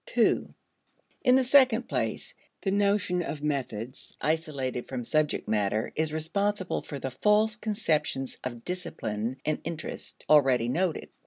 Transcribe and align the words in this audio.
(ii) 0.17 0.47
In 1.23 1.35
the 1.35 1.43
second 1.43 1.87
place, 1.87 2.33
the 2.61 2.71
notion 2.71 3.21
of 3.21 3.43
methods 3.43 4.15
isolated 4.19 4.87
from 4.87 5.03
subject 5.03 5.47
matter 5.47 5.93
is 5.95 6.11
responsible 6.11 6.81
for 6.81 6.97
the 6.97 7.11
false 7.11 7.55
conceptions 7.55 8.35
of 8.43 8.65
discipline 8.65 9.37
and 9.45 9.59
interest 9.63 10.25
already 10.27 10.69
noted. 10.69 11.09